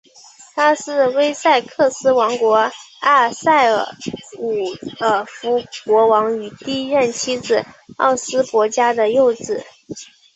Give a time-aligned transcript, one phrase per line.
[0.55, 3.85] 他是威塞克斯王国埃塞尔
[4.39, 4.65] 伍
[4.99, 7.63] 尔夫国王与第一任妻子
[7.97, 9.63] 奥斯博嘉的幼子。